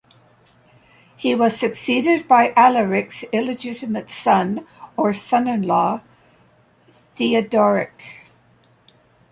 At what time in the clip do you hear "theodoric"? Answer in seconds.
7.13-8.01